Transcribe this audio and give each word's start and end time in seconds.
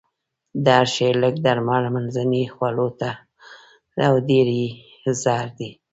د 0.63 0.65
هر 0.77 0.87
شي 0.95 1.09
لږ 1.23 1.35
درمل، 1.45 1.83
منځنۍ 1.95 2.43
خواړه 2.53 3.11
او 4.07 4.13
ډېر 4.29 4.47
يې 4.59 4.65
زهر 5.23 5.47
دي. 5.57 5.69